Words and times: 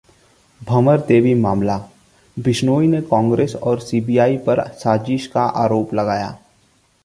भंवरी 0.61 1.01
देवी 1.07 1.33
मामला: 1.33 1.77
बिश्नोई 2.37 2.87
ने 2.87 3.01
कांग्रेस 3.03 3.55
और 3.55 3.79
सीबीआई 3.79 4.37
पर 4.47 4.67
साजिश 4.75 5.27
का 5.27 5.43
आरोप 5.63 5.93
लगाया 5.93 6.37